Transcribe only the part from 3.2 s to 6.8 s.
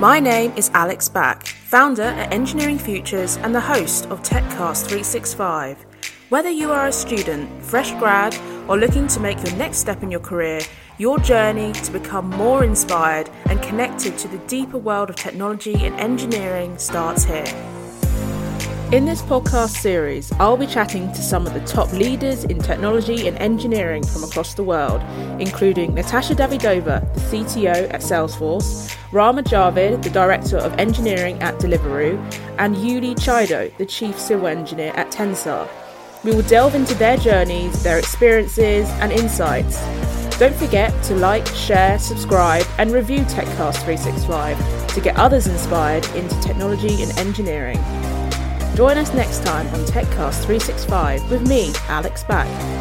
and the host of TechCast 365. Whether you